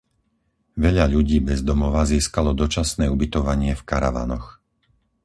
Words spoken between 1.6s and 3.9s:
domova získalo dočasné ubytovanie v